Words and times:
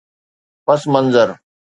پس 0.67 0.87
منظر 0.87 1.29